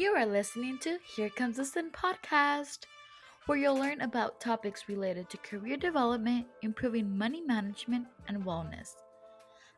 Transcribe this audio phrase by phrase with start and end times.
[0.00, 2.86] You are listening to Here Comes the Sun podcast,
[3.44, 8.94] where you'll learn about topics related to career development, improving money management, and wellness.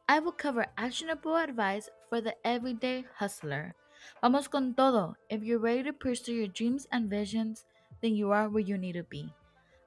[0.09, 3.75] I will cover actionable advice for the everyday hustler.
[4.21, 5.17] Vamos con todo.
[5.29, 7.64] If you're ready to pursue your dreams and visions,
[8.00, 9.35] then you are where you need to be.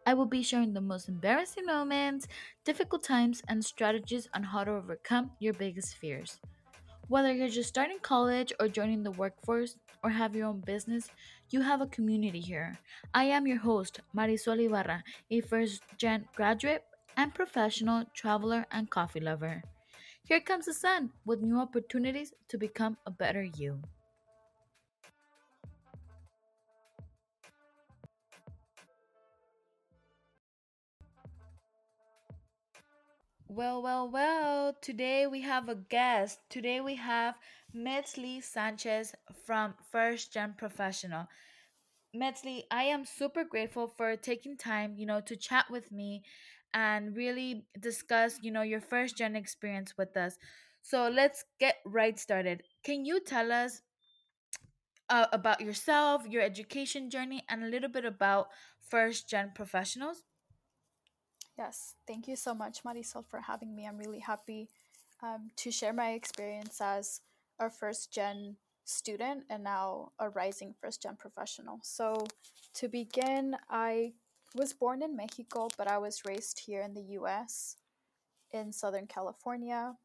[0.05, 2.27] I will be sharing the most embarrassing moments,
[2.65, 6.41] difficult times, and strategies on how to overcome your biggest fears.
[7.07, 11.09] Whether you're just starting college or joining the workforce or have your own business,
[11.49, 12.79] you have a community here.
[13.13, 16.83] I am your host, Marisol Ibarra, a first gen graduate
[17.17, 19.63] and professional traveler and coffee lover.
[20.23, 23.81] Here comes the sun with new opportunities to become a better you.
[33.47, 36.39] Well, well, well, today we have a guest.
[36.49, 37.35] Today we have
[37.75, 39.13] Metzli Sanchez
[39.45, 41.27] from First Gen Professional.
[42.15, 46.23] Metzli, I am super grateful for taking time, you know, to chat with me
[46.73, 50.37] and really discuss, you know, your first gen experience with us.
[50.81, 52.63] So let's get right started.
[52.83, 53.81] Can you tell us
[55.09, 58.47] uh, about yourself, your education journey, and a little bit about
[58.79, 60.23] first gen professionals?
[61.57, 63.85] Yes, thank you so much, Marisol, for having me.
[63.85, 64.69] I'm really happy
[65.23, 67.21] um, to share my experience as
[67.59, 71.79] a first gen student and now a rising first gen professional.
[71.81, 72.25] So,
[72.75, 74.13] to begin, I
[74.53, 77.77] was born in Mexico, but I was raised here in the US
[78.51, 79.95] in Southern California.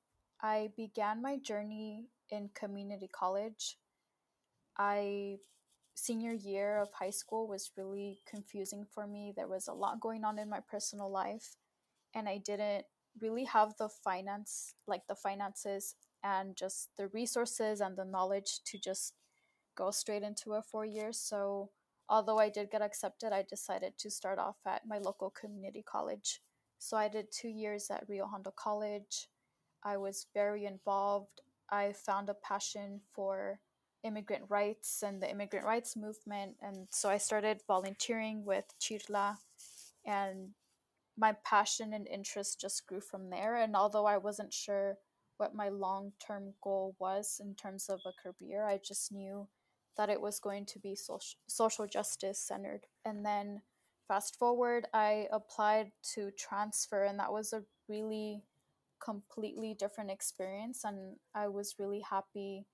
[0.42, 3.78] I began my journey in community college.
[4.76, 5.38] I
[6.00, 9.32] senior year of high school was really confusing for me.
[9.36, 11.56] There was a lot going on in my personal life,
[12.14, 12.84] and I didn't
[13.20, 18.78] really have the finance, like the finances and just the resources and the knowledge to
[18.78, 19.14] just
[19.77, 21.18] go straight into a four years.
[21.18, 21.70] So,
[22.08, 26.40] although I did get accepted, I decided to start off at my local community college.
[26.78, 29.28] So, I did two years at Rio Hondo College.
[29.84, 31.40] I was very involved.
[31.70, 33.60] I found a passion for
[34.02, 36.56] immigrant rights and the immigrant rights movement.
[36.61, 39.36] And so I started volunteering with Chirla,
[40.06, 40.50] and
[41.16, 43.56] my passion and interest just grew from there.
[43.56, 44.96] And although I wasn't sure
[45.36, 49.48] what my long term goal was in terms of a career, I just knew
[49.96, 52.86] that it was going to be social, social justice centered.
[53.05, 53.62] And then
[54.08, 58.44] fast forward, I applied to transfer, and that was a really
[59.02, 60.84] completely different experience.
[60.84, 62.66] And I was really happy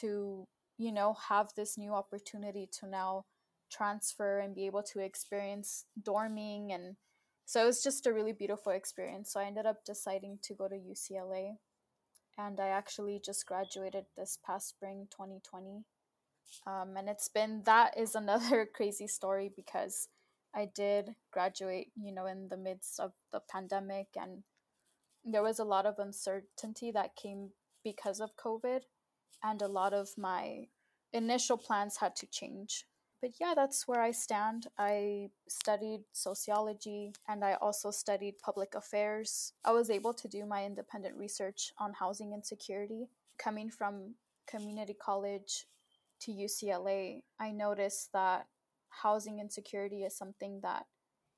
[0.00, 0.46] to
[0.78, 3.24] you know have this new opportunity to now
[3.70, 6.96] transfer and be able to experience dorming and
[7.46, 9.32] so it was just a really beautiful experience.
[9.32, 11.56] So i ended up deciding to go to ucla
[12.36, 15.84] and i actually just graduated this past spring 2020
[16.66, 20.08] um, and it's been that is another crazy story because
[20.54, 24.42] i did graduate you know in the midst of the pandemic and
[25.24, 27.50] there was a lot of uncertainty that came
[27.82, 28.80] because of covid
[29.42, 30.68] and a lot of my
[31.12, 32.86] initial plans had to change.
[33.20, 34.66] But yeah, that's where I stand.
[34.78, 39.54] I studied sociology and I also studied public affairs.
[39.64, 43.08] I was able to do my independent research on housing insecurity.
[43.38, 44.14] Coming from
[44.46, 45.64] community college
[46.20, 48.46] to UCLA, I noticed that
[48.90, 50.84] housing insecurity is something that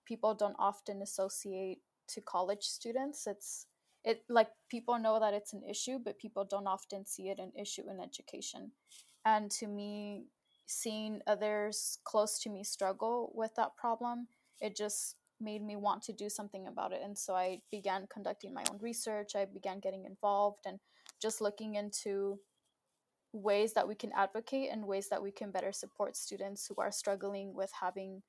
[0.04, 3.26] people don't often associate to college students.
[3.26, 3.66] It's
[4.06, 7.52] it like people know that it's an issue but people don't often see it an
[7.60, 8.70] issue in education.
[9.26, 10.26] And to me
[10.66, 14.28] seeing others close to me struggle with that problem
[14.60, 17.00] it just made me want to do something about it.
[17.04, 20.78] And so i began conducting my own research i began getting involved and
[21.20, 22.38] just looking into
[23.32, 26.92] ways that we can advocate and ways that we can better support students who are
[26.92, 28.22] struggling with having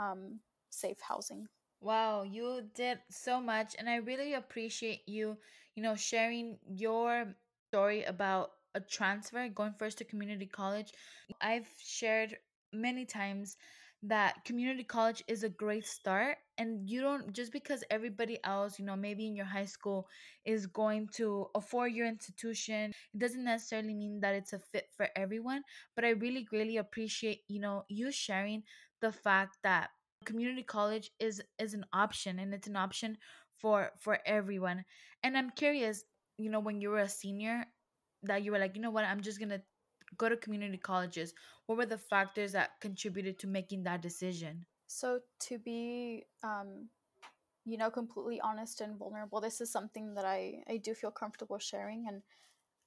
[0.00, 0.40] um,
[0.70, 1.46] safe housing
[1.80, 5.36] Wow, you did so much, and I really appreciate you,
[5.74, 7.34] you know, sharing your
[7.68, 10.92] story about a transfer going first to community college.
[11.40, 12.36] I've shared
[12.72, 13.56] many times
[14.02, 18.84] that community college is a great start, and you don't just because everybody else, you
[18.84, 20.08] know, maybe in your high school
[20.44, 24.88] is going to a four year institution, it doesn't necessarily mean that it's a fit
[24.96, 25.62] for everyone.
[25.94, 28.62] But I really greatly appreciate, you know, you sharing
[29.00, 29.90] the fact that
[30.26, 33.16] community college is is an option and it's an option
[33.58, 34.84] for for everyone.
[35.22, 36.04] And i'm curious
[36.36, 37.64] you know when you were a senior
[38.24, 39.04] that you were like you know what?
[39.04, 39.62] I'm just gonna
[40.18, 41.32] go to community colleges.
[41.66, 44.66] What were the factors that contributed to making that decision?
[44.86, 46.88] So to be um,
[47.64, 51.58] you know completely honest and vulnerable this is something that i i do feel comfortable
[51.58, 52.22] sharing and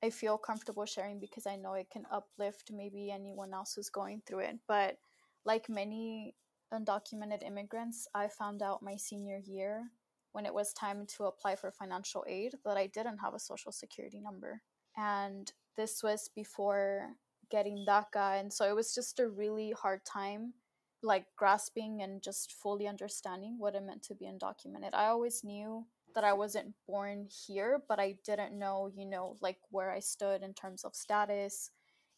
[0.01, 4.21] I feel comfortable sharing because I know it can uplift maybe anyone else who's going
[4.25, 4.59] through it.
[4.67, 4.97] But
[5.45, 6.35] like many
[6.73, 9.89] undocumented immigrants, I found out my senior year
[10.31, 13.71] when it was time to apply for financial aid that I didn't have a social
[13.71, 14.61] security number.
[14.95, 17.09] And this was before
[17.49, 18.39] getting DACA.
[18.39, 20.53] And so it was just a really hard time,
[21.01, 24.93] like grasping and just fully understanding what it meant to be undocumented.
[24.93, 29.57] I always knew that I wasn't born here, but I didn't know, you know, like
[29.71, 31.71] where I stood in terms of status.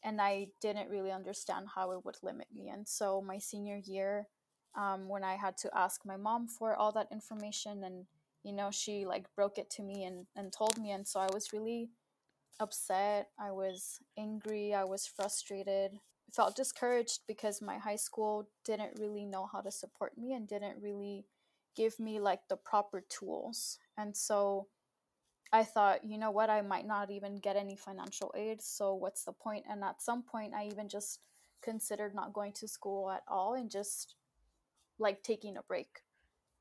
[0.03, 2.69] And I didn't really understand how it would limit me.
[2.69, 4.27] And so my senior year,
[4.75, 8.05] um, when I had to ask my mom for all that information and,
[8.43, 10.91] you know, she like broke it to me and, and told me.
[10.91, 11.89] And so I was really
[12.59, 13.29] upset.
[13.39, 14.73] I was angry.
[14.73, 15.99] I was frustrated.
[16.31, 20.81] felt discouraged because my high school didn't really know how to support me and didn't
[20.81, 21.25] really
[21.75, 23.77] give me like the proper tools.
[23.97, 24.67] And so
[25.53, 28.61] I thought, you know what, I might not even get any financial aid.
[28.61, 29.65] So what's the point?
[29.69, 31.19] And at some point, I even just
[31.61, 34.15] considered not going to school at all and just
[34.99, 36.01] like taking a break.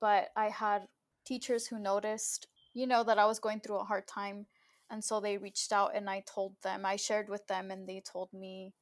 [0.00, 0.88] But I had
[1.27, 4.47] teachers who noticed, you know, that I was going through a hard time.
[4.91, 8.00] And so they reached out and I told them, I shared with them, and they
[8.00, 8.75] told me,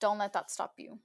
[0.00, 1.00] don't let that stop you.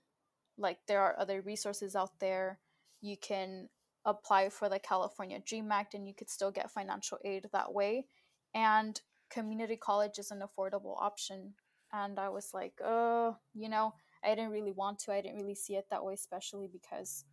[0.57, 2.59] Like, there are other resources out there.
[3.01, 3.67] You can
[4.05, 8.05] apply for the California Dream Act and you could still get financial aid that way.
[8.53, 11.55] And community college is an affordable option.
[11.91, 13.93] And I was like, oh, you know,
[14.23, 15.11] I didn't really want to.
[15.11, 17.25] I didn't really see it that way, especially because,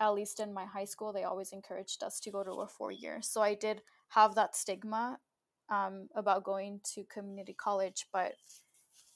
[0.00, 2.92] at least in my high school, they always encouraged us to go to a four
[2.92, 3.20] year.
[3.22, 5.18] So I did have that stigma
[5.70, 8.34] um, about going to community college, but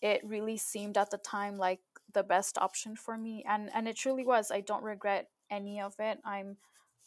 [0.01, 1.81] it really seemed at the time like
[2.13, 3.45] the best option for me.
[3.47, 4.51] And, and it truly was.
[4.51, 6.19] I don't regret any of it.
[6.25, 6.57] I'm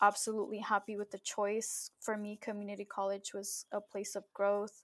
[0.01, 1.89] absolutely happy with the choice.
[1.99, 4.83] For me, community college was a place of growth,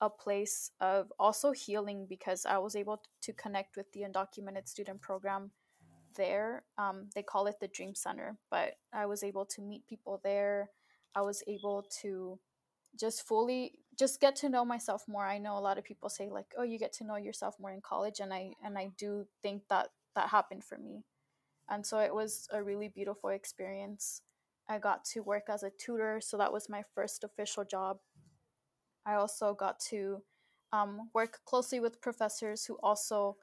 [0.00, 5.00] a place of also healing because I was able to connect with the undocumented student
[5.00, 5.52] program
[6.16, 6.64] there.
[6.78, 10.70] Um, they call it the Dream Center, but I was able to meet people there.
[11.14, 12.38] I was able to
[12.98, 15.24] just fully just get to know myself more.
[15.26, 17.72] I know a lot of people say like, "Oh, you get to know yourself more
[17.72, 21.04] in college," and I and I do think that that happened for me.
[21.68, 24.22] And so it was a really beautiful experience.
[24.68, 27.98] I got to work as a tutor, so that was my first official job.
[29.06, 30.22] I also got to
[30.72, 33.36] um, work closely with professors who also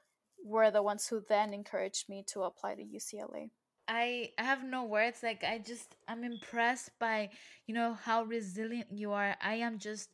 [0.44, 3.50] were the ones who then encouraged me to apply to UCLA.
[3.88, 5.22] I have no words.
[5.22, 7.30] Like I just I'm impressed by
[7.66, 9.36] you know how resilient you are.
[9.42, 10.10] I am just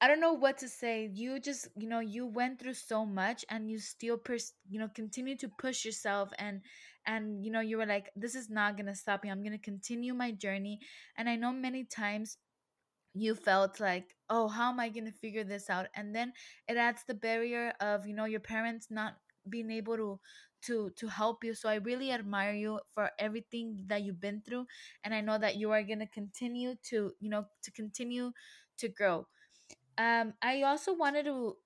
[0.00, 1.10] I don't know what to say.
[1.14, 4.88] You just, you know, you went through so much and you still pers- you know,
[4.94, 6.60] continue to push yourself and
[7.06, 9.30] and you know, you were like this is not going to stop me.
[9.30, 10.80] I'm going to continue my journey.
[11.16, 12.36] And I know many times
[13.14, 16.32] you felt like, "Oh, how am I going to figure this out?" And then
[16.68, 19.16] it adds the barrier of, you know, your parents not
[19.50, 20.20] being able to
[20.62, 24.66] to to help you so i really admire you for everything that you've been through
[25.04, 28.32] and i know that you are going to continue to you know to continue
[28.78, 29.26] to grow
[29.98, 31.56] um, I also wanted to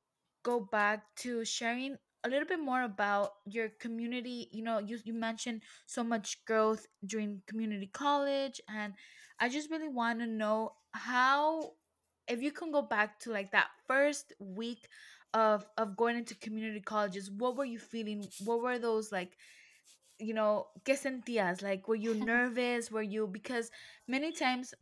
[0.42, 4.48] go back to sharing a little bit more about your community.
[4.52, 8.94] You know, you, you mentioned so much growth during community college, and
[9.38, 11.72] I just really want to know how,
[12.28, 14.88] if you can go back to like that first week
[15.34, 18.26] of of going into community colleges, what were you feeling?
[18.44, 19.36] What were those like?
[20.20, 21.62] you know, ¿qué sentías?
[21.62, 22.90] Like, were you nervous?
[22.90, 23.70] Were you, because
[24.06, 24.74] many times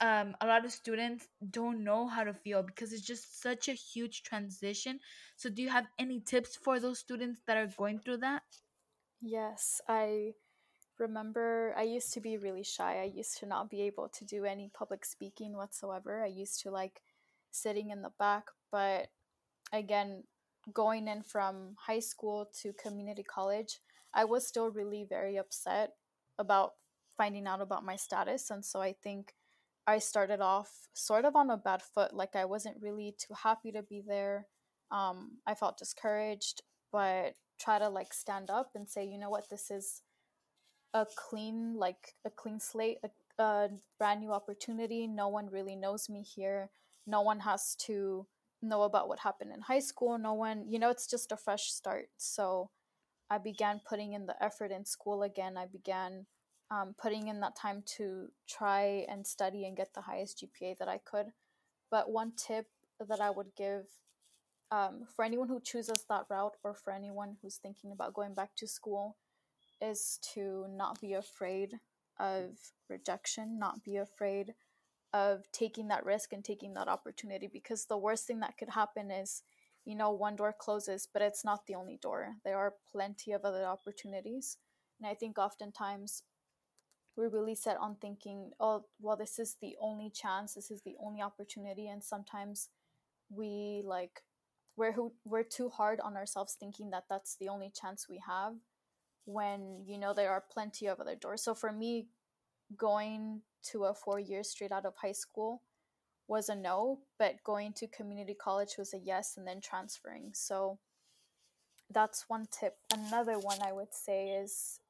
[0.00, 3.72] um, a lot of students don't know how to feel because it's just such a
[3.72, 5.00] huge transition.
[5.36, 8.42] So, do you have any tips for those students that are going through that?
[9.20, 10.32] Yes, I
[10.98, 13.00] remember I used to be really shy.
[13.00, 16.22] I used to not be able to do any public speaking whatsoever.
[16.22, 17.00] I used to like
[17.50, 19.08] sitting in the back, but
[19.72, 20.24] again,
[20.72, 23.80] going in from high school to community college,
[24.14, 25.90] I was still really very upset
[26.38, 26.72] about
[27.16, 28.50] finding out about my status.
[28.50, 29.34] And so I think
[29.86, 32.12] I started off sort of on a bad foot.
[32.14, 34.46] Like I wasn't really too happy to be there.
[34.90, 39.48] Um, I felt discouraged, but try to like stand up and say, you know what,
[39.50, 40.02] this is
[40.94, 43.68] a clean, like a clean slate, a, a
[43.98, 45.06] brand new opportunity.
[45.06, 46.70] No one really knows me here.
[47.06, 48.26] No one has to
[48.62, 50.18] know about what happened in high school.
[50.18, 52.08] No one, you know, it's just a fresh start.
[52.16, 52.70] So
[53.30, 55.56] I began putting in the effort in school again.
[55.56, 56.26] I began
[56.70, 60.88] um, putting in that time to try and study and get the highest GPA that
[60.88, 61.26] I could.
[61.90, 62.66] But one tip
[63.08, 63.86] that I would give
[64.72, 68.50] um, for anyone who chooses that route or for anyone who's thinking about going back
[68.56, 69.16] to school
[69.80, 71.78] is to not be afraid
[72.18, 72.56] of
[72.88, 74.54] rejection, not be afraid
[75.16, 79.10] of taking that risk and taking that opportunity because the worst thing that could happen
[79.10, 79.42] is
[79.86, 82.34] you know, one door closes, but it's not the only door.
[82.44, 84.58] There are plenty of other opportunities.
[85.00, 86.24] And I think oftentimes
[87.16, 90.96] we're really set on thinking, oh, well, this is the only chance, this is the
[91.02, 91.86] only opportunity.
[91.86, 92.68] And sometimes
[93.30, 94.22] we like,
[94.76, 98.54] we're, who, we're too hard on ourselves thinking that that's the only chance we have
[99.24, 101.42] when, you know, there are plenty of other doors.
[101.42, 102.08] So for me,
[102.76, 105.62] going to a four years straight out of high school
[106.28, 110.30] was a no, but going to community college was a yes, and then transferring.
[110.32, 110.78] So
[111.90, 112.76] that's one tip.
[112.92, 114.80] Another one I would say is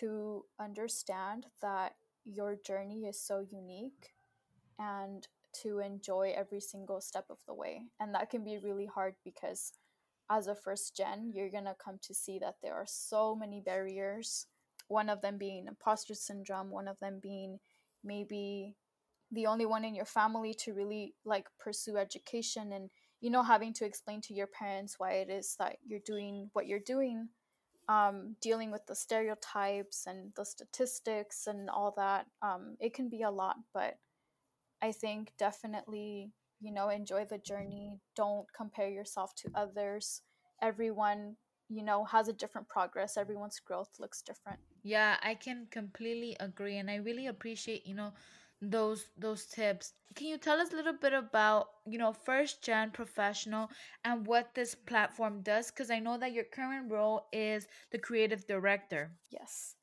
[0.00, 1.94] to understand that
[2.24, 4.12] your journey is so unique
[4.78, 5.26] and
[5.62, 7.82] to enjoy every single step of the way.
[7.98, 9.72] And that can be really hard because
[10.30, 13.60] as a first gen, you're going to come to see that there are so many
[13.60, 14.46] barriers.
[14.88, 17.58] One of them being imposter syndrome, one of them being
[18.04, 18.74] maybe
[19.32, 22.90] the only one in your family to really like pursue education and
[23.20, 26.68] you know having to explain to your parents why it is that you're doing what
[26.68, 27.28] you're doing
[27.88, 33.22] um, dealing with the stereotypes and the statistics and all that um, it can be
[33.22, 33.94] a lot but
[34.80, 38.00] i think definitely you know enjoy the journey.
[38.14, 40.22] Don't compare yourself to others.
[40.62, 41.36] Everyone
[41.68, 43.16] you know has a different progress.
[43.16, 44.58] Everyone's growth looks different.
[44.82, 48.12] Yeah i can completely agree and i really appreciate you know
[48.62, 49.92] those those tips.
[50.14, 53.68] Can you tell us a little bit about you know first gen professional
[54.04, 55.70] and what this platform does?
[55.70, 59.12] Because i know that your current role is the creative director.
[59.30, 59.74] Yes.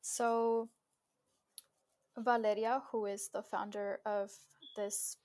[0.00, 0.70] So
[2.18, 4.30] valeria who is the founder of
[4.76, 5.16] this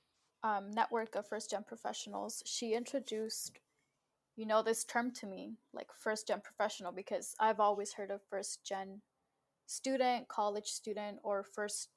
[0.43, 3.59] um, network of first gen professionals she introduced
[4.37, 8.21] you know this term to me like first gen professional because i've always heard of
[8.29, 9.01] first gen
[9.67, 11.89] student college student or first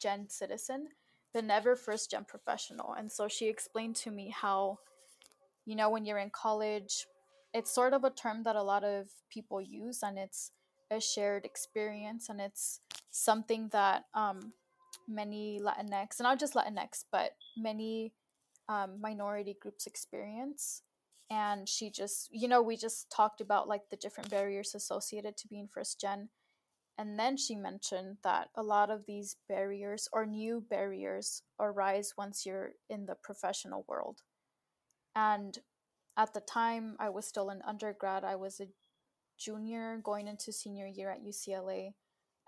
[0.00, 0.88] gen citizen,
[1.32, 2.94] but never first gen professional.
[2.94, 4.78] And so she explained to me how,
[5.66, 7.06] you know, when you're in college,
[7.52, 10.52] it's sort of a term that a lot of people use and it's
[10.90, 14.52] a shared experience and it's something that um,
[15.08, 18.12] many Latinx, and not just Latinx, but many
[18.68, 20.82] um, minority groups experience.
[21.34, 25.48] And she just, you know, we just talked about like the different barriers associated to
[25.48, 26.28] being first gen
[26.96, 32.46] and then she mentioned that a lot of these barriers or new barriers arise once
[32.46, 34.22] you're in the professional world.
[35.16, 35.58] And
[36.16, 38.22] at the time, I was still an undergrad.
[38.22, 38.68] I was a
[39.36, 41.94] junior going into senior year at UCLA.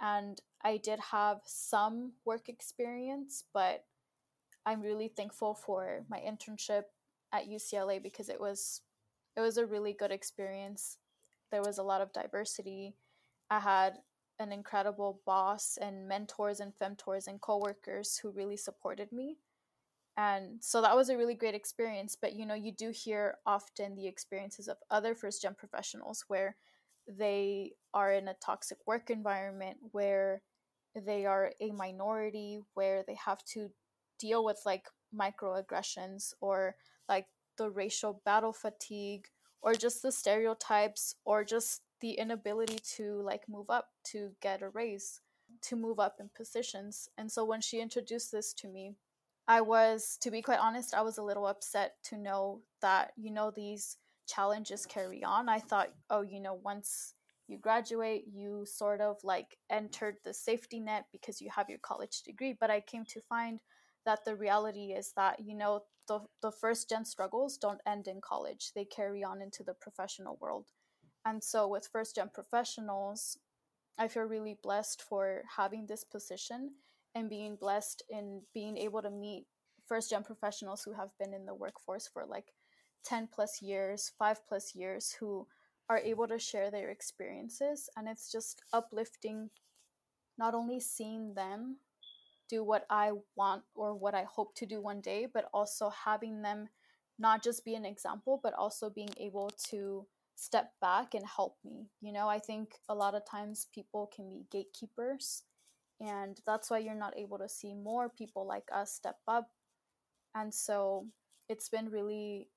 [0.01, 3.85] And I did have some work experience, but
[4.65, 6.85] I'm really thankful for my internship
[7.33, 8.81] at UCLA because it was
[9.37, 10.99] it was a really good experience.
[11.51, 12.97] There was a lot of diversity.
[13.51, 13.99] I had
[14.39, 19.37] an incredible boss and mentors and femtors and coworkers who really supported me.
[20.17, 22.17] And so that was a really great experience.
[22.21, 26.57] But you know, you do hear often the experiences of other first gen professionals where
[27.07, 30.43] they are in a toxic work environment, where
[30.95, 33.71] they are a minority, where they have to
[34.19, 36.77] deal with like microaggressions or
[37.09, 37.27] like
[37.59, 39.29] the racial battle fatigue
[39.63, 44.69] or just the stereotypes or just the inability to like move up to get a
[44.69, 45.21] raise
[45.63, 47.09] to move up in positions.
[47.17, 48.95] And so when she introduced this to me
[49.49, 53.31] i was to be quite honest i was a little upset to know that you
[53.31, 53.97] know these
[54.27, 55.49] challenges carry on.
[55.49, 57.15] I thought oh you know once
[57.49, 62.23] you graduate you sort of like entered the safety net because you have your college
[62.23, 62.57] degree.
[62.59, 63.61] But i came to find
[64.07, 68.21] that the reality is that you know the, the first gen struggles don't end in
[68.21, 68.73] college.
[68.75, 70.69] They carry on into the professional world.
[71.25, 73.39] And so with first gen professionals,
[73.99, 76.73] I feel really blessed for having this position
[77.15, 79.47] and being blessed in being able to meet
[79.87, 82.53] first gen professionals who have been in the workforce for like
[83.05, 85.47] 10 plus years, 5 plus years who
[85.89, 87.89] are able to share their experiences.
[87.97, 89.51] And it's just uplifting
[90.39, 91.79] not only seeing them
[92.49, 96.43] do what I want or what I hope to do one day, but also having
[96.43, 96.69] them
[97.19, 101.89] not just be an example, but also being able to step back and help me.
[102.01, 105.43] You know, I think a lot of times people can be gatekeepers,
[106.01, 109.51] and that's why you're not able to see more people like us step up.
[110.35, 111.07] And so
[111.49, 112.49] it's been really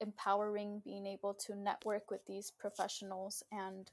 [0.00, 3.90] empowering being able to network with these professionals and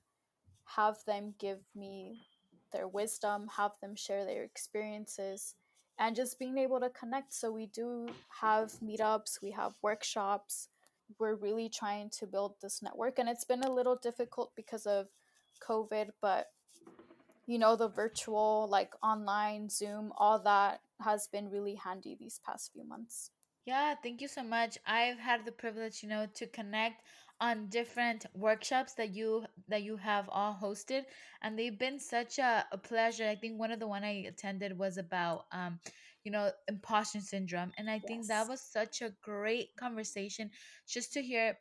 [0.75, 2.25] have them give me
[2.71, 5.55] their wisdom, have them share their experiences,
[5.97, 7.33] and just being able to connect.
[7.33, 8.09] So we do
[8.41, 10.69] have meetups, we have workshops
[11.17, 15.07] we're really trying to build this network and it's been a little difficult because of
[15.67, 16.47] covid but
[17.47, 22.71] you know the virtual like online zoom all that has been really handy these past
[22.73, 23.31] few months
[23.65, 24.77] Yeah, thank you so much.
[24.87, 27.03] I've had the privilege, you know, to connect
[27.41, 31.03] on different workshops that you that you have all hosted
[31.41, 33.27] and they've been such a, a pleasure.
[33.27, 35.79] I think one of the one I attended was about um
[36.23, 40.51] you know imposter syndrome and I think that was such a great conversation
[40.87, 41.57] just to hear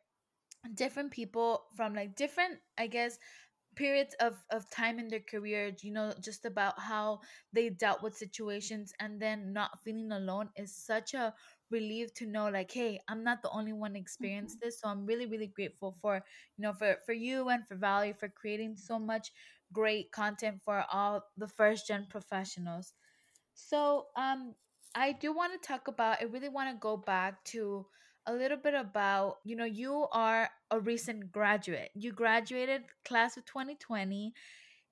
[0.75, 3.19] different people from like different I guess
[3.77, 7.21] periods of of time in their career you know just about how
[7.53, 11.35] they dealt with situations and then not feeling alone is such a
[11.71, 15.27] relief to know like hey i'm not the only one experienced this so i'm really
[15.27, 16.23] really grateful for
[16.57, 19.33] you know for for you and for valley for creating so much
[19.73, 22.95] great content for all the first gen professionals
[23.55, 24.55] so, um,
[24.95, 27.87] I do want to talk about, I really want to go back to
[28.27, 31.91] a little bit about, you know, you are a recent graduate.
[31.95, 34.33] You graduated class of 2020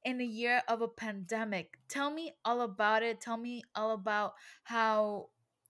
[0.05, 1.79] in a year of a pandemic.
[1.89, 3.21] Tell me all about it.
[3.21, 5.29] Tell me all about how,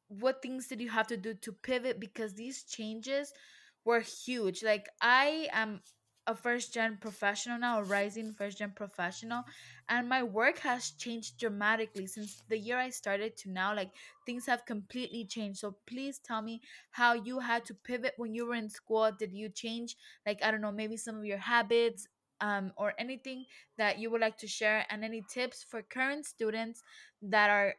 [0.09, 3.33] what things did you have to do to pivot because these changes
[3.85, 4.63] were huge.
[4.63, 5.81] Like, I am
[6.27, 9.45] a first gen professional now, a rising first gen professional,
[9.89, 13.75] and my work has changed dramatically since the year I started to now.
[13.75, 13.93] Like,
[14.27, 15.59] things have completely changed.
[15.61, 16.61] So, please tell me
[16.91, 19.11] how you had to pivot when you were in school.
[19.17, 19.97] Did you change,
[20.27, 22.09] like, I don't know, maybe some of your habits?
[22.39, 23.47] Um, or anything
[23.79, 26.83] that you would like to share and any tips for current students
[27.23, 27.77] that are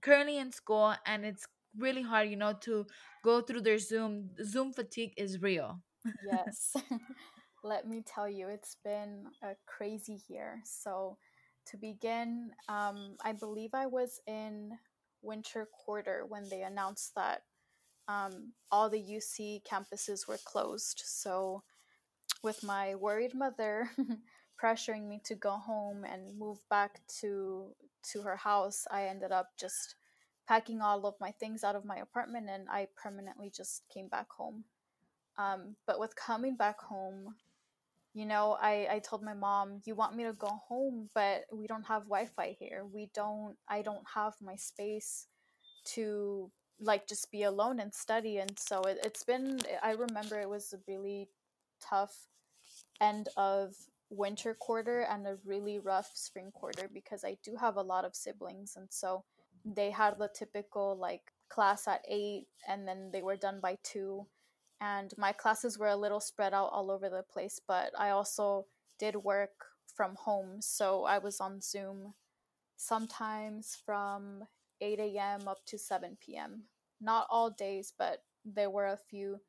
[0.00, 2.86] currently in school and it's really hard you know to
[3.24, 5.80] go through their zoom zoom fatigue is real
[6.20, 6.74] Yes.
[7.62, 10.60] Let me tell you, it's been a crazy year.
[10.64, 11.16] So,
[11.66, 14.70] to begin, um, I believe I was in
[15.22, 17.42] winter quarter when they announced that
[18.08, 21.02] um, all the UC campuses were closed.
[21.04, 21.62] So,
[22.42, 23.90] with my worried mother
[24.62, 27.74] pressuring me to go home and move back to
[28.12, 29.96] to her house, I ended up just
[30.46, 34.30] packing all of my things out of my apartment and I permanently just came back
[34.30, 34.64] home.
[35.38, 37.34] Um, but with coming back home,
[38.14, 41.66] you know, I, I told my mom, you want me to go home, but we
[41.66, 42.84] don't have Wi Fi here.
[42.90, 45.26] We don't, I don't have my space
[45.94, 48.38] to like just be alone and study.
[48.38, 51.28] And so it, it's been, I remember it was a really
[51.80, 52.28] tough
[53.00, 53.74] end of
[54.08, 58.14] winter quarter and a really rough spring quarter because I do have a lot of
[58.14, 58.76] siblings.
[58.76, 59.24] And so
[59.66, 64.26] they had the typical like class at eight and then they were done by two.
[64.80, 68.66] And my classes were a little spread out all over the place, but I also
[68.98, 70.60] did work from home.
[70.60, 72.14] So I was on Zoom
[72.76, 74.44] sometimes from
[74.80, 75.48] 8 a.m.
[75.48, 76.64] up to 7 p.m.
[77.00, 79.40] Not all days, but there were a few,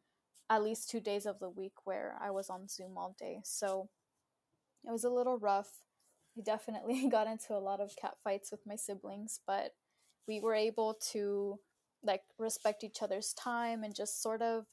[0.50, 3.42] at least two days of the week where I was on Zoom all day.
[3.44, 3.90] So
[4.86, 5.84] it was a little rough.
[6.38, 9.74] I definitely got into a lot of cat fights with my siblings, but
[10.28, 11.60] we were able to
[12.04, 14.66] like respect each other's time and just sort of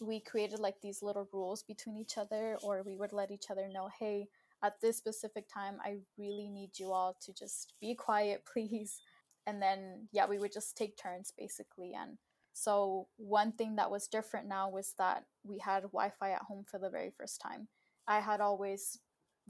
[0.00, 3.68] we created like these little rules between each other or we would let each other
[3.68, 4.28] know, "Hey,
[4.62, 9.00] at this specific time, I really need you all to just be quiet, please."
[9.46, 12.18] And then yeah, we would just take turns basically and
[12.52, 16.78] so one thing that was different now was that we had Wi-Fi at home for
[16.78, 17.68] the very first time.
[18.08, 18.98] I had always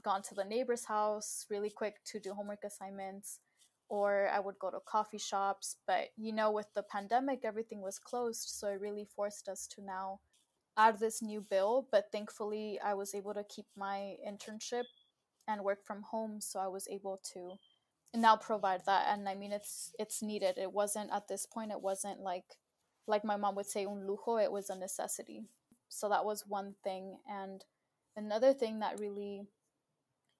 [0.03, 3.39] gone to the neighbor's house really quick to do homework assignments
[3.89, 5.77] or I would go to coffee shops.
[5.87, 8.49] But you know, with the pandemic, everything was closed.
[8.49, 10.19] So it really forced us to now
[10.77, 11.87] add this new bill.
[11.91, 14.85] But thankfully, I was able to keep my internship
[15.47, 16.41] and work from home.
[16.41, 17.53] So I was able to
[18.13, 19.07] now provide that.
[19.09, 20.57] And I mean, it's it's needed.
[20.57, 21.71] It wasn't at this point.
[21.71, 22.57] It wasn't like
[23.07, 24.43] like my mom would say un lujo.
[24.43, 25.45] It was a necessity.
[25.89, 27.17] So that was one thing.
[27.29, 27.63] And
[28.15, 29.47] another thing that really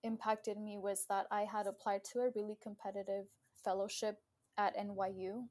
[0.03, 3.25] impacted me was that I had applied to a really competitive
[3.63, 4.17] fellowship
[4.57, 5.47] at NYU.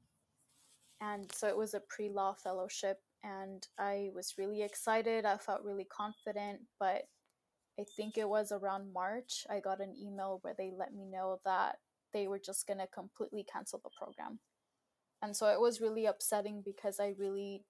[1.01, 2.99] And so it was a pre law fellowship.
[3.23, 5.25] And I was really excited.
[5.25, 6.61] I felt really confident.
[6.79, 7.03] But
[7.79, 11.39] I think it was around March, I got an email where they let me know
[11.45, 11.75] that
[12.13, 14.39] they were just going to completely cancel the program.
[15.21, 17.63] And so it was really upsetting because I really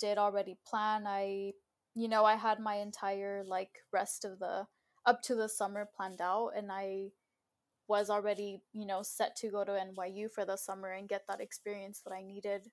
[0.00, 1.04] did already plan.
[1.06, 1.52] I,
[1.94, 4.66] you know, I had my entire like rest of the
[5.06, 7.08] up to the summer planned out and I
[7.88, 11.40] was already, you know, set to go to NYU for the summer and get that
[11.40, 12.68] experience that I needed.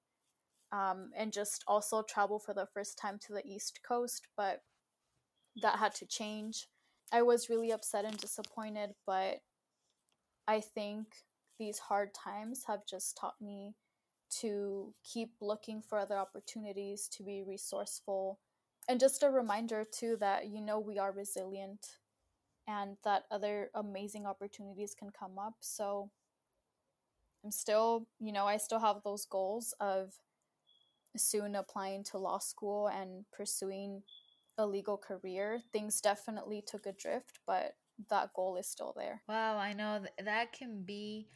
[0.71, 4.61] Um, and just also travel for the first time to the East Coast, but
[5.61, 6.67] that had to change.
[7.11, 9.39] I was really upset and disappointed, but
[10.47, 11.07] I think
[11.57, 13.73] these hard times have just taught me
[14.41, 18.39] to keep looking for other opportunities, to be resourceful,
[18.87, 21.98] and just a reminder too that you know we are resilient
[22.69, 25.55] and that other amazing opportunities can come up.
[25.59, 26.11] So
[27.43, 30.13] I'm still, you know, I still have those goals of
[31.17, 34.03] soon applying to law school and pursuing
[34.57, 37.75] a legal career, things definitely took a drift, but
[38.09, 39.21] that goal is still there.
[39.27, 41.27] Wow, I know that can be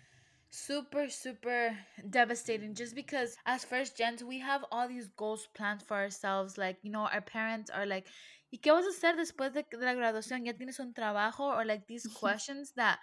[0.56, 1.76] super super
[2.12, 6.78] devastating just because as first gens we have all these goals planned for ourselves like
[6.84, 8.06] you know our parents are like
[8.54, 10.46] ¿y qué vas a hacer después de, de la graduación?
[10.46, 11.48] ¿Ya tienes un trabajo?
[11.48, 13.00] Or like these questions that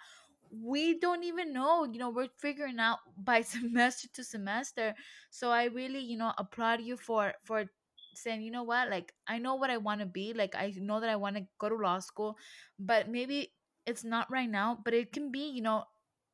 [0.49, 4.95] we don't even know you know we're figuring out by semester to semester.
[5.29, 7.65] So i really you know applaud you for for
[8.15, 8.89] saying you know what?
[8.89, 10.33] Like i know what i want to be.
[10.33, 12.37] Like i know that i want to go to law school
[12.79, 13.51] but maybe
[13.85, 15.83] it's not right now but it can be you know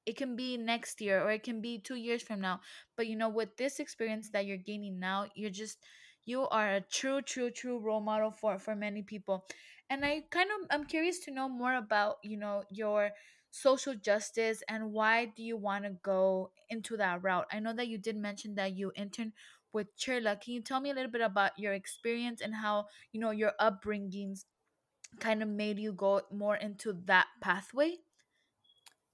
[0.06, 2.60] it can be next year or it can be two years from now.
[2.96, 5.80] But you know with this experience that you're gaining now you're just
[6.28, 9.48] you are a true true true role model for for many people
[9.90, 13.12] and i kind of i'm curious to know more about you know your
[13.52, 17.88] social justice and why do you want to go into that route i know that
[17.88, 19.34] you did mention that you interned
[19.74, 20.40] with Chirla.
[20.42, 23.54] Can you tell me a little bit about your experience and how, you know, your
[23.60, 24.46] upbringings
[25.20, 27.98] kind of made you go more into that pathway?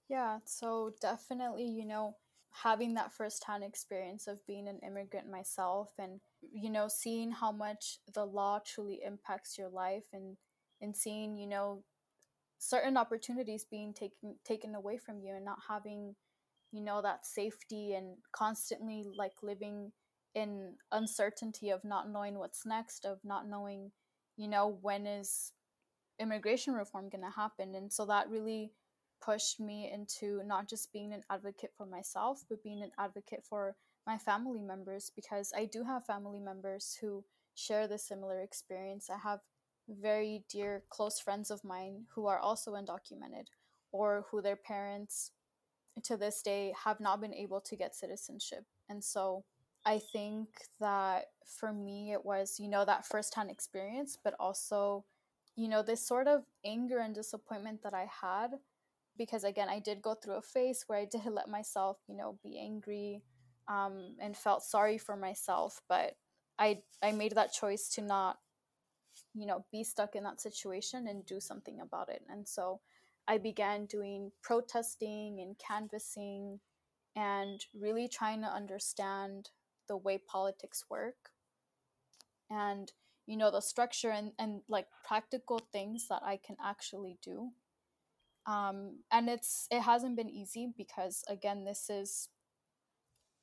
[0.08, 2.16] Yeah, so definitely, you know,
[2.62, 6.20] having that firsthand experience of being an immigrant myself and,
[6.52, 10.36] you know, seeing how much the law truly impacts your life and
[10.80, 11.82] and seeing, you know,
[12.58, 16.14] certain opportunities being taken taken away from you and not having,
[16.72, 19.92] you know, that safety and constantly like living
[20.34, 23.92] in uncertainty of not knowing what's next, of not knowing,
[24.36, 25.52] you know, when is
[26.18, 27.74] immigration reform going to happen.
[27.74, 28.72] And so that really
[29.24, 33.76] pushed me into not just being an advocate for myself, but being an advocate for
[34.06, 39.08] my family members because I do have family members who share the similar experience.
[39.08, 39.40] I have
[39.88, 43.46] very dear, close friends of mine who are also undocumented
[43.92, 45.30] or who their parents
[46.02, 48.64] to this day have not been able to get citizenship.
[48.88, 49.44] And so
[49.86, 50.48] I think
[50.80, 55.04] that for me, it was, you know, that firsthand experience, but also,
[55.56, 58.54] you know, this sort of anger and disappointment that I had.
[59.16, 62.38] Because again, I did go through a phase where I did let myself, you know,
[62.42, 63.22] be angry
[63.68, 65.80] um, and felt sorry for myself.
[65.88, 66.14] But
[66.58, 68.38] I, I made that choice to not,
[69.34, 72.22] you know, be stuck in that situation and do something about it.
[72.28, 72.80] And so
[73.26, 76.60] I began doing protesting and canvassing
[77.16, 79.50] and really trying to understand
[79.88, 81.30] the way politics work
[82.50, 82.92] and
[83.26, 87.50] you know the structure and, and like practical things that i can actually do
[88.46, 92.28] um, and it's it hasn't been easy because again this is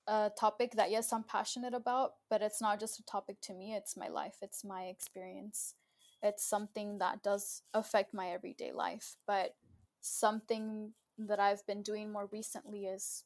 [0.07, 3.73] a topic that yes i'm passionate about but it's not just a topic to me
[3.75, 5.75] it's my life it's my experience.
[6.23, 9.55] It's something that does affect my everyday life but
[10.01, 13.23] something that i've been doing more recently is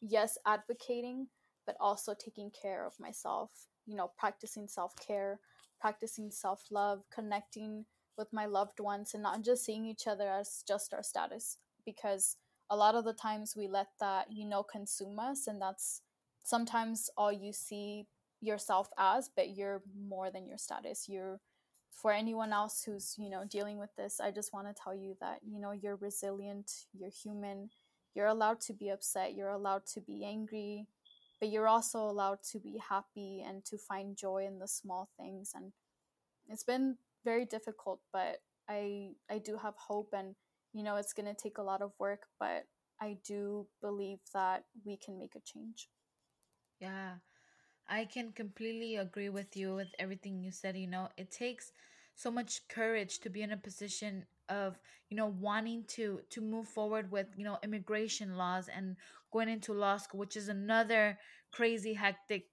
[0.00, 1.28] yes advocating
[1.68, 3.50] but also taking care of myself,
[3.84, 5.38] you know, practicing self care,
[5.78, 7.84] practicing self love, connecting
[8.18, 11.58] with my loved ones, and not just seeing each other as just our status.
[11.86, 12.36] Because
[12.68, 16.02] a lot of the times we let that, you know, consume us, and that's
[16.44, 18.06] sometimes all you see
[18.40, 21.06] yourself as, but you're more than your status.
[21.08, 21.40] You're
[21.98, 25.16] for anyone else who's you know dealing with this i just want to tell you
[25.20, 27.68] that you know you're resilient you're human
[28.14, 30.86] you're allowed to be upset you're allowed to be angry
[31.40, 35.52] but you're also allowed to be happy and to find joy in the small things
[35.54, 35.72] and
[36.48, 36.96] it's been
[37.30, 38.34] very difficult but
[38.68, 40.34] i i do have hope and
[40.72, 42.64] you know it's going to take a lot of work but
[43.00, 45.88] i do believe that we can make a change.
[46.80, 47.12] Yeah
[47.88, 51.72] i can completely agree with you with everything you said you know it takes
[52.14, 54.78] so much courage to be in a position of
[55.10, 58.96] you know wanting to to move forward with you know immigration laws and
[59.32, 61.18] going into law school which is another
[61.52, 62.44] crazy hectic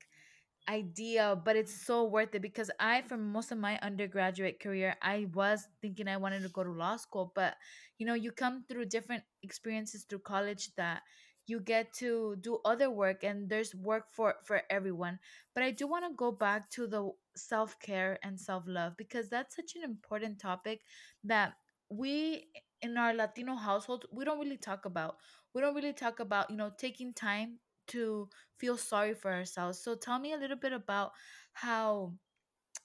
[0.67, 5.27] idea but it's so worth it because i for most of my undergraduate career i
[5.33, 7.55] was thinking i wanted to go to law school but
[7.99, 11.01] you know you come through different experiences through college that
[11.47, 15.19] you get to do other work and there's work for for everyone.
[15.53, 19.75] But i do want to go back to the self-care and self-love because that's such
[19.75, 20.81] an important topic
[21.23, 21.53] that
[21.89, 22.47] we
[22.81, 25.17] in our latino households we don't really talk about.
[25.53, 29.79] We don't really talk about you know taking time to feel sorry for ourselves.
[29.79, 31.11] So tell me a little bit about
[31.53, 32.15] how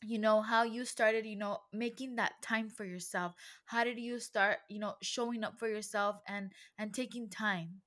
[0.02, 3.34] you know how you started you know making that time for yourself.
[3.66, 7.82] How did you start you know showing up for yourself and and taking time?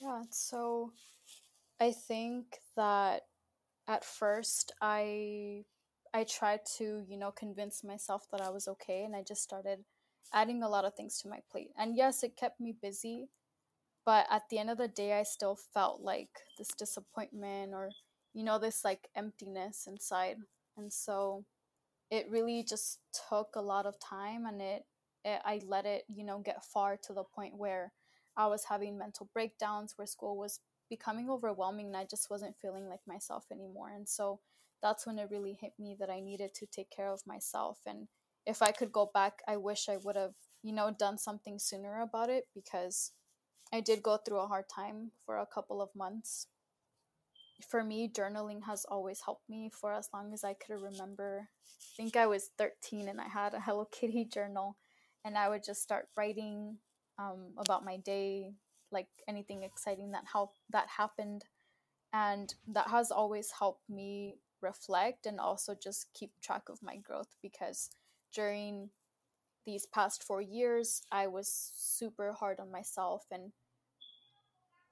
[0.00, 0.92] Yeah so
[1.80, 3.22] i think that
[3.88, 5.64] at first i
[6.14, 9.84] i tried to you know convince myself that i was okay and i just started
[10.32, 11.70] adding a lot of things to my plate.
[11.78, 13.28] And yes it kept me busy
[14.08, 17.90] but at the end of the day i still felt like this disappointment or
[18.34, 20.36] you know, this like emptiness inside.
[20.76, 21.44] And so
[22.10, 24.84] it really just took a lot of time and it,
[25.24, 27.92] it I let it, you know, get far to the point where
[28.36, 32.88] I was having mental breakdowns where school was becoming overwhelming and I just wasn't feeling
[32.88, 33.90] like myself anymore.
[33.94, 34.40] And so
[34.82, 37.78] that's when it really hit me that I needed to take care of myself.
[37.86, 38.08] And
[38.46, 42.00] if I could go back, I wish I would have, you know, done something sooner
[42.00, 43.12] about it because
[43.72, 46.46] I did go through a hard time for a couple of months.
[47.68, 51.48] For me, journaling has always helped me for as long as I could remember.
[51.48, 54.76] I think I was 13 and I had a Hello Kitty journal,
[55.24, 56.78] and I would just start writing
[57.18, 58.54] um, about my day,
[58.92, 61.44] like anything exciting that helped that happened,
[62.12, 67.34] and that has always helped me reflect and also just keep track of my growth
[67.42, 67.90] because
[68.32, 68.90] during
[69.68, 73.52] these past four years, I was super hard on myself and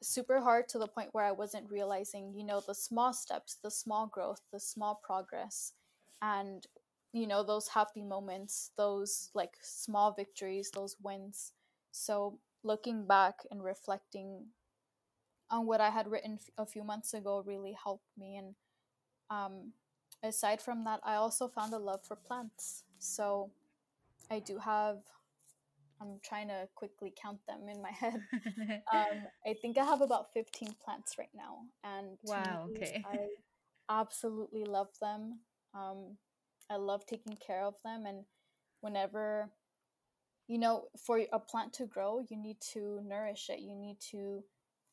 [0.03, 3.71] super hard to the point where I wasn't realizing, you know, the small steps, the
[3.71, 5.73] small growth, the small progress,
[6.21, 6.67] and,
[7.15, 11.53] you know, those happy moments, those like small victories, those wins.
[11.91, 14.45] So, looking back and reflecting
[15.51, 18.37] on what I had written a few months ago really helped me.
[18.37, 18.55] And
[19.31, 19.73] um,
[20.23, 22.85] aside from that, I also found a love for plants.
[22.99, 23.51] So,
[24.31, 24.99] I do have
[26.01, 28.21] I'm trying to quickly count them in my head.
[28.93, 31.61] um, I think I have about 15 plants right now.
[31.85, 33.03] And wow, me, okay.
[33.05, 33.29] I
[33.89, 35.41] absolutely love them.
[35.75, 36.17] Um,
[36.71, 38.05] I love taking care of them.
[38.07, 38.25] And
[38.81, 39.51] whenever,
[40.49, 44.43] you know, for a plant to grow, you need to nourish it, you need to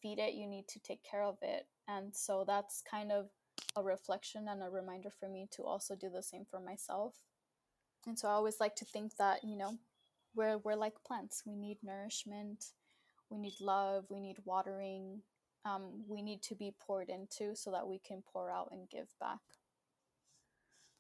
[0.02, 1.66] feed it, you need to take care of it.
[1.88, 3.28] And so that's kind of
[3.76, 7.16] a reflection and a reminder for me to also do the same for myself.
[8.06, 9.78] And so I always like to think that, you know,
[10.36, 11.44] we're we're like plants.
[11.46, 12.66] We need nourishment,
[13.30, 15.22] we need love, we need watering.
[15.66, 19.08] Um, we need to be poured into so that we can pour out and give
[19.20, 19.40] back.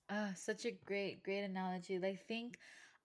[0.09, 1.99] Ah, such a great, great analogy.
[1.99, 2.57] Like think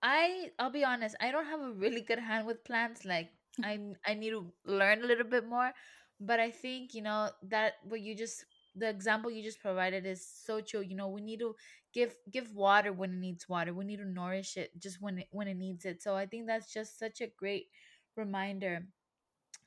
[0.03, 3.05] I I'll be honest, I don't have a really good hand with plants.
[3.05, 3.31] Like
[3.65, 5.73] I I need to learn a little bit more.
[6.21, 8.45] But I think, you know, that what you just
[8.79, 10.81] the example you just provided is so true.
[10.81, 11.55] You know, we need to
[11.93, 13.75] give give water when it needs water.
[13.75, 16.03] We need to nourish it just when it when it needs it.
[16.03, 17.69] So I think that's just such a great
[18.17, 18.87] reminder.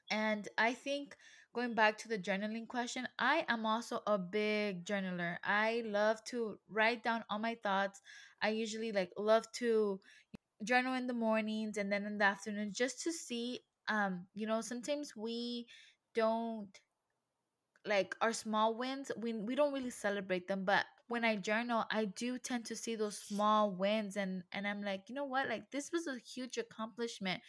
[0.09, 1.15] And I think
[1.53, 5.37] going back to the journaling question, I am also a big journaler.
[5.43, 8.01] I love to write down all my thoughts.
[8.41, 9.99] I usually like love to
[10.63, 14.61] journal in the mornings and then in the afternoon just to see um you know
[14.61, 15.67] sometimes we
[16.15, 16.69] don't
[17.85, 22.05] like our small wins we we don't really celebrate them but when i journal i
[22.05, 25.49] do tend to see those small wins and and i'm like you know what?
[25.49, 27.41] Like this was a huge accomplishment.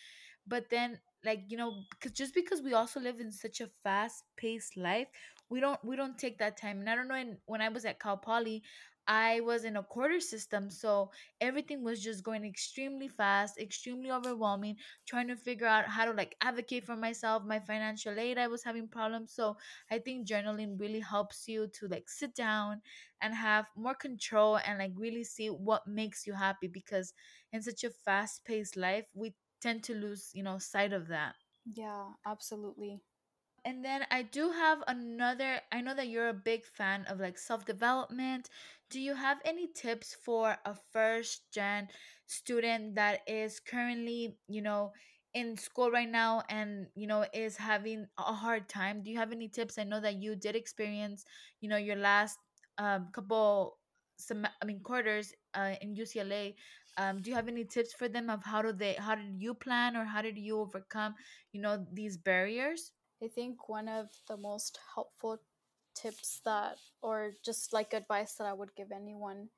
[0.46, 4.24] But then like you know because just because we also live in such a fast
[4.36, 5.06] paced life
[5.50, 6.80] we don't we don't take that time.
[6.80, 8.62] And i don't know in, when i was at cal poly
[9.06, 11.10] I was in a quarter system, so
[11.40, 16.36] everything was just going extremely fast, extremely overwhelming, trying to figure out how to like
[16.40, 19.32] advocate for myself, my financial aid, I was having problems.
[19.32, 19.56] So
[19.90, 22.82] I think journaling really helps you to like sit down
[23.20, 27.12] and have more control and like really see what makes you happy because
[27.52, 31.34] in such a fast paced life, we tend to lose, you know, sight of that.
[31.64, 33.00] Yeah, absolutely
[33.64, 35.60] and then I do have another.
[35.70, 38.48] I know that you're a big fan of like self development.
[38.90, 41.88] Do you have any tips for a first gen
[42.26, 44.92] student that is currently, you know,
[45.34, 49.02] in school right now and, you know, is having a hard time?
[49.02, 49.78] Do you have any tips?
[49.78, 51.24] I know that you did experience,
[51.60, 52.38] you know, your last
[52.78, 53.78] um, couple
[54.18, 56.54] some I mean quarters uh, in UCLA.
[56.98, 59.54] Um, do you have any tips for them of how do they how did you
[59.54, 61.14] plan or how did you overcome
[61.52, 62.92] you know these barriers?
[63.22, 65.38] I think one of the most helpful
[65.94, 69.48] tips that, or just like advice that I would give anyone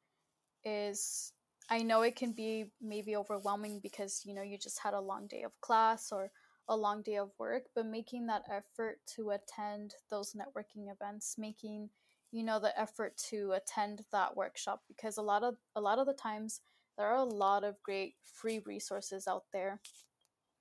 [0.64, 1.32] is
[1.70, 5.26] I know it can be maybe overwhelming because, you know, you just had a long
[5.28, 6.30] day of class or
[6.68, 11.88] a long day of work, but making that effort to attend those networking events, making,
[12.32, 16.06] you know, the effort to attend that workshop because a lot of a lot of
[16.06, 16.60] the times
[16.98, 19.80] there are a lot of great free resources out there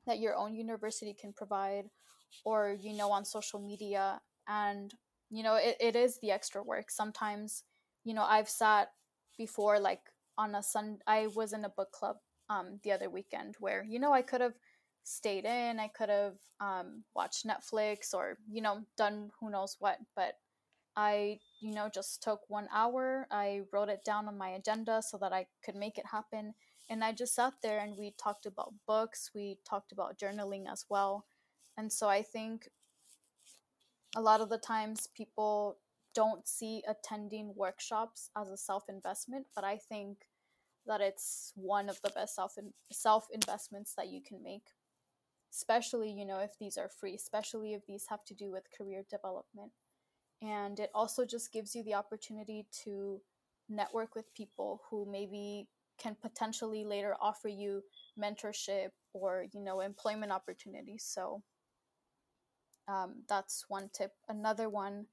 [0.05, 1.85] that your own university can provide
[2.45, 4.21] or you know on social media.
[4.47, 4.93] And
[5.29, 6.91] you know it, it is the extra work.
[6.91, 7.63] Sometimes
[8.03, 8.89] you know i've sat
[9.37, 10.01] before like
[10.37, 12.17] on a sun i was in a book club
[12.49, 14.55] um the other weekend where you know i could have
[15.03, 19.97] stayed in i could have um watched netflix or you know done who knows what.
[20.15, 20.35] But
[20.95, 25.17] i you know just took one hour i wrote it down on my agenda so
[25.17, 26.53] that i could make it happen.
[26.89, 30.85] And i just sat there and we talked about books we talked about journaling as
[30.89, 31.25] well
[31.77, 32.69] and so I think
[34.15, 35.77] a lot of the times people
[36.13, 40.29] don't see attending workshops as a self investment, but I think
[40.85, 42.55] that it's one of the best self
[42.91, 44.67] self investments that you can make.
[45.51, 49.03] Especially, you know, if these are free, especially if these have to do with career
[49.09, 49.71] development.
[50.41, 53.21] And it also just gives you the opportunity to
[53.69, 57.81] network with people who maybe can potentially later offer you
[58.19, 61.41] mentorship or you know employment opportunities so
[62.87, 64.13] um, that's one tip.
[64.27, 65.07] Another one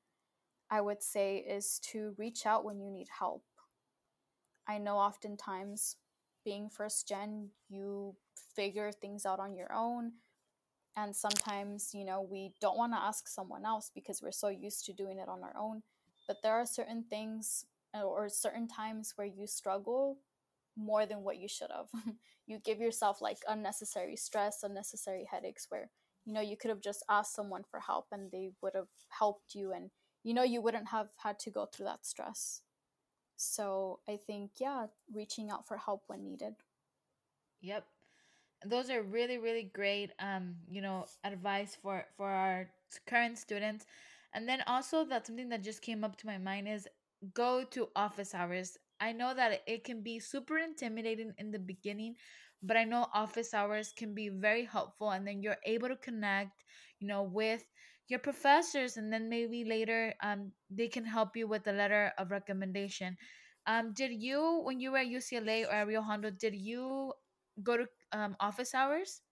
[0.71, 3.45] i would say is to reach out when you need help.
[4.67, 5.97] I know oftentimes
[6.45, 8.15] being first gen you
[8.57, 10.13] figure things out on your own
[10.97, 14.85] and sometimes you know we don't want to ask someone else because we're so used
[14.87, 15.83] to doing it on our own.
[16.29, 20.19] But there are certain things or certain times where you struggle
[20.77, 21.89] more than what you should have.
[22.47, 25.91] you give yourself like unnecessary stress, unnecessary headaches where
[26.25, 29.55] you know you could have just asked someone for help and they would have helped
[29.55, 29.91] you and
[30.23, 32.63] you know you wouldn't have had to go through that stress.
[33.37, 36.57] So, I think yeah, reaching out for help when needed.
[37.63, 37.87] Yep.
[38.67, 42.69] Those are really really great um, you know, advice for for our
[43.07, 43.87] current students.
[44.35, 46.87] And then also that something that just came up to my mind is
[47.35, 52.17] go to office hours I know that it can be super intimidating in the beginning,
[52.63, 56.65] but I know office hours can be very helpful and then you're able to connect,
[57.01, 57.63] you know, with
[58.09, 62.31] your professors and then maybe later um they can help you with a letter of
[62.31, 63.17] recommendation.
[63.67, 67.13] Um did you when you were at UCLA or at Rio Hondo, did you
[67.63, 69.23] go to um office hours?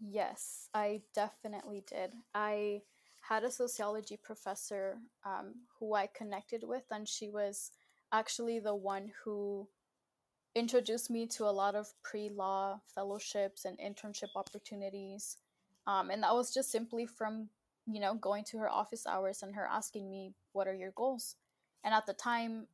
[0.00, 2.14] Yes, I definitely did.
[2.34, 2.82] I
[3.28, 7.70] had a sociology professor um, who I connected with, and she was
[8.12, 9.68] actually the one who
[10.54, 15.36] introduced me to a lot of pre law fellowships and internship opportunities.
[15.86, 17.48] Um, and that was just simply from,
[17.86, 21.36] you know, going to her office hours and her asking me, What are your goals?
[21.82, 22.66] And at the time,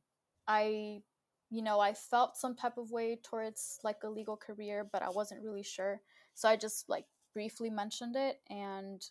[0.47, 1.01] I,
[1.49, 5.09] you know, I felt some type of way towards like a legal career, but I
[5.09, 6.01] wasn't really sure.
[6.33, 8.39] So I just like briefly mentioned it.
[8.49, 9.03] And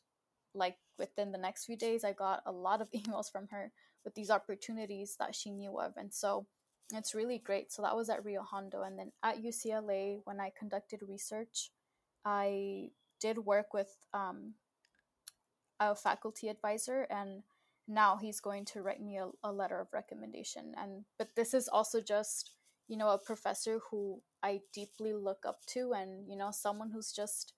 [0.54, 3.72] like within the next few days, I got a lot of emails from her
[4.04, 5.92] with these opportunities that she knew of.
[5.96, 6.46] And so
[6.98, 7.72] it's really great.
[7.72, 8.82] So that was at Rio Hondo.
[8.82, 11.70] And then at UCLA, when I conducted research,
[12.24, 14.54] I did work with um,
[15.80, 17.42] a faculty advisor and
[17.88, 21.68] now he's going to write me a, a letter of recommendation and but this is
[21.68, 22.52] also just
[22.86, 27.12] you know a professor who i deeply look up to and you know someone who's
[27.12, 27.54] just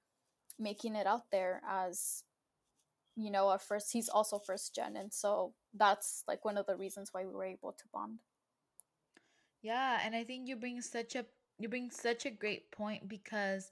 [0.58, 2.22] making it out there as
[3.16, 6.76] you know a first he's also first gen and so that's like one of the
[6.76, 8.18] reasons why we were able to bond
[9.62, 11.24] yeah and i think you bring such a
[11.58, 13.70] you bring such a great point because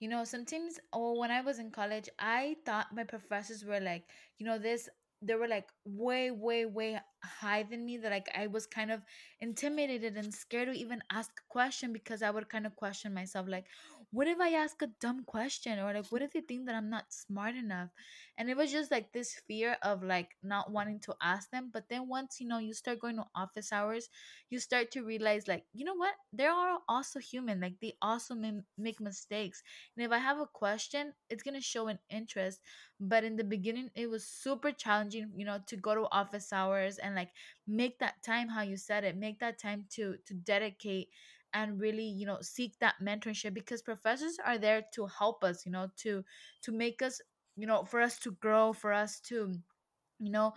[0.00, 4.04] you know sometimes oh when i was in college i thought my professors were like
[4.38, 4.88] you know this
[5.22, 9.02] they were like way way way high than me that like i was kind of
[9.40, 13.48] intimidated and scared to even ask a question because i would kind of question myself
[13.48, 13.66] like
[14.14, 16.88] what if I ask a dumb question or like what if they think that I'm
[16.90, 17.90] not smart enough?
[18.38, 21.70] And it was just like this fear of like not wanting to ask them.
[21.72, 24.08] But then once you know you start going to office hours,
[24.50, 26.14] you start to realize like, you know what?
[26.32, 27.60] They are also human.
[27.60, 28.34] Like they also
[28.78, 29.62] make mistakes.
[29.96, 32.60] And if I have a question, it's gonna show an interest.
[33.00, 36.98] But in the beginning, it was super challenging, you know, to go to office hours
[36.98, 37.30] and like
[37.66, 41.08] make that time how you said it, make that time to to dedicate
[41.54, 45.72] and really you know seek that mentorship because professors are there to help us you
[45.72, 46.24] know to
[46.62, 47.20] to make us
[47.56, 49.54] you know for us to grow for us to
[50.18, 50.52] you know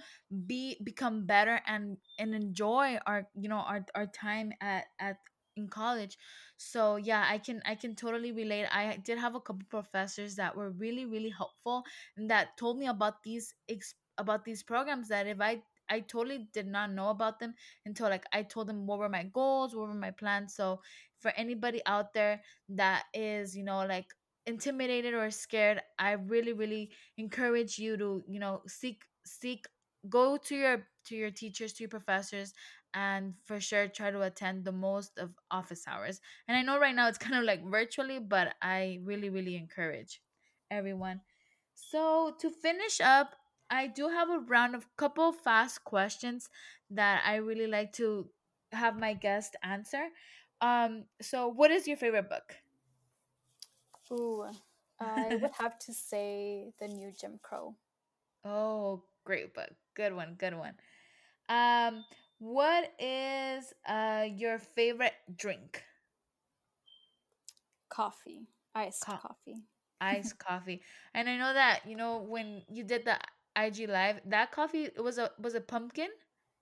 [0.45, 5.17] be become better and and enjoy our you know our, our time at at
[5.55, 6.17] in college.
[6.57, 8.65] So yeah i can i can totally relate.
[8.71, 11.83] I did have a couple professors that were really really helpful
[12.17, 16.47] and that told me about these ex- about these programs that if i I totally
[16.53, 17.53] did not know about them
[17.85, 20.55] until like I told them what were my goals, what were my plans.
[20.55, 20.81] So
[21.19, 24.07] for anybody out there that is, you know, like
[24.45, 29.65] intimidated or scared, I really really encourage you to, you know, seek seek
[30.09, 32.53] go to your to your teachers, to your professors
[32.93, 36.19] and for sure try to attend the most of office hours.
[36.47, 40.21] And I know right now it's kind of like virtually, but I really really encourage
[40.71, 41.21] everyone.
[41.73, 43.35] So to finish up,
[43.69, 46.49] I do have a round of couple fast questions
[46.89, 48.29] that I really like to
[48.71, 50.07] have my guest answer.
[50.61, 52.55] Um, so what is your favorite book?
[54.11, 54.45] Ooh,
[54.99, 57.75] I would have to say The New Jim Crow.
[58.43, 59.71] Oh, great book.
[59.95, 60.75] Good one, good one.
[61.49, 62.05] Um,
[62.39, 65.83] what is uh your favorite drink?
[67.89, 68.47] Coffee.
[68.75, 69.63] Iced Co- coffee.
[70.01, 70.81] Iced coffee.
[71.13, 73.17] And I know that, you know, when you did the
[73.57, 76.09] IG live, that coffee was a was a pumpkin.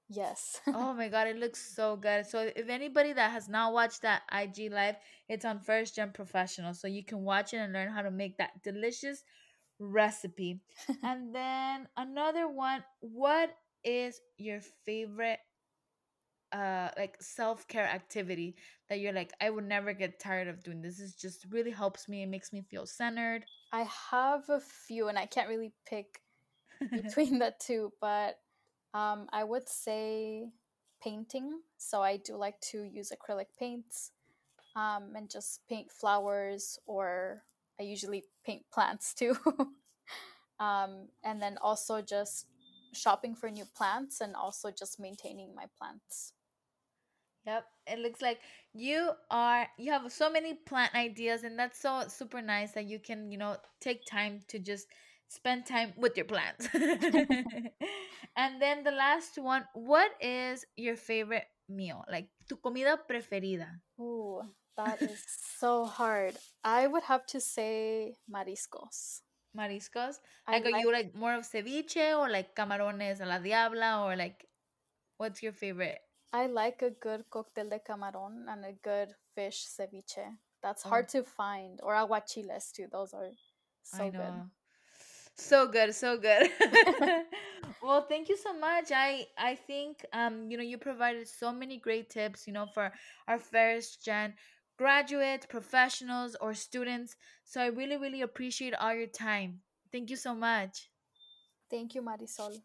[0.07, 0.61] Yes.
[0.67, 2.25] Oh my god, it looks so good.
[2.27, 4.95] So if anybody that has not watched that IG live,
[5.27, 6.73] it's on First Gen Professional.
[6.73, 9.23] So you can watch it and learn how to make that delicious
[9.79, 10.61] recipe.
[11.03, 13.49] and then another one, what
[13.83, 15.39] is your favorite
[16.51, 18.55] uh like self-care activity
[18.87, 20.99] that you're like I would never get tired of doing this.
[20.99, 22.23] This just really helps me.
[22.23, 23.45] It makes me feel centered.
[23.73, 26.21] I have a few, and I can't really pick
[26.91, 28.39] between the two, but
[28.93, 30.49] um, I would say
[31.01, 31.59] painting.
[31.77, 34.11] So I do like to use acrylic paints
[34.75, 37.43] um, and just paint flowers, or
[37.79, 39.37] I usually paint plants too.
[40.59, 42.47] um, and then also just
[42.93, 46.33] shopping for new plants and also just maintaining my plants.
[47.45, 48.39] Yep, it looks like
[48.73, 52.99] you are you have so many plant ideas and that's so super nice that you
[52.99, 54.87] can, you know, take time to just
[55.29, 56.67] spend time with your plants.
[58.37, 62.03] and then the last one, what is your favorite meal?
[62.09, 63.69] Like tu comida preferida?
[63.99, 64.41] Ooh,
[64.77, 65.23] that is
[65.57, 66.35] so hard.
[66.63, 69.21] I would have to say mariscos.
[69.57, 70.19] Mariscos?
[70.47, 74.05] I Like are like you like more of ceviche or like camarones a la diabla
[74.05, 74.47] or like
[75.17, 75.99] what's your favorite?
[76.33, 80.37] I like a good cóctel de camarón and a good fish ceviche.
[80.61, 81.79] That's Oh, hard to find.
[81.81, 82.87] Or aguachiles too.
[82.91, 83.31] Those are
[83.93, 84.43] I so good.
[85.37, 85.43] Know.
[85.43, 86.49] So good, so good.
[87.81, 88.91] well, thank you so much.
[88.93, 92.91] I I think um you know you provided so many great tips, you know, for
[93.27, 94.33] our first gen
[94.77, 97.15] graduates, professionals or students.
[97.43, 99.61] So I really really appreciate all your time.
[99.91, 100.89] Thank you so much.
[101.69, 102.61] Thank you, Marisol.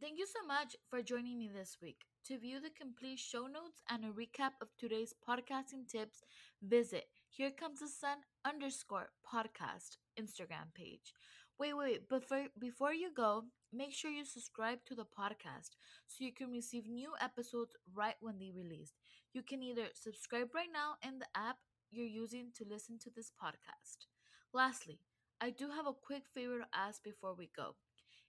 [0.00, 2.04] Thank you so much for joining me this week.
[2.26, 6.22] To view the complete show notes and a recap of today's podcasting tips,
[6.62, 11.12] visit Here Comes the Sun underscore podcast Instagram page.
[11.58, 15.70] Wait, wait, before before you go, make sure you subscribe to the podcast
[16.06, 18.92] so you can receive new episodes right when they release.
[19.34, 21.58] You can either subscribe right now in the app
[21.90, 24.06] you're using to listen to this podcast.
[24.54, 25.00] Lastly,
[25.40, 27.74] I do have a quick favor to ask before we go.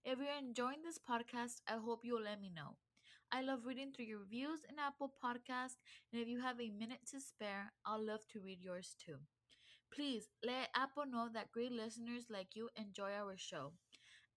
[0.05, 2.77] If you're enjoying this podcast, I hope you'll let me know.
[3.32, 5.77] I love reading through your reviews in Apple Podcast,
[6.11, 9.17] and if you have a minute to spare, I'll love to read yours too.
[9.94, 13.74] Please let Apple know that great listeners like you enjoy our show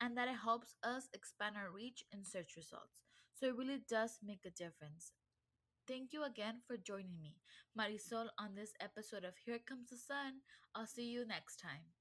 [0.00, 3.00] and that it helps us expand our reach in search results.
[3.34, 5.12] So it really does make a difference.
[5.88, 7.36] Thank you again for joining me,
[7.78, 10.40] Marisol, on this episode of Here Comes the Sun.
[10.74, 11.92] I'll see you next time.